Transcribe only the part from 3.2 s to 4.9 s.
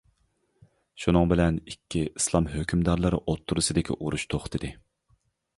ئوتتۇرىسىدىكى ئۇرۇش توختىدى.